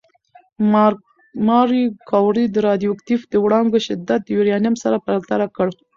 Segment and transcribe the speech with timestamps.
[1.47, 5.67] ماري کوري د راډیواکټیف وړانګو شدت د یورانیم سره پرتله کړ.